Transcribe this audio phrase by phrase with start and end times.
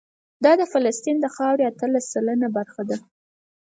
[0.43, 2.97] دا د فلسطین د خاورې اتلس سلنه برخه ده.